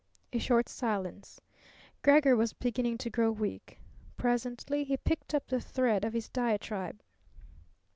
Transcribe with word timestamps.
A 0.33 0.39
short 0.39 0.67
silence. 0.67 1.39
Gregor 2.01 2.35
was 2.35 2.53
beginning 2.53 2.97
to 2.97 3.09
grow 3.11 3.29
weak. 3.29 3.77
Presently 4.17 4.83
he 4.83 4.97
picked 4.97 5.35
up 5.35 5.45
the 5.45 5.61
thread 5.61 6.03
of 6.03 6.13
his 6.13 6.27
diatribe. 6.27 7.03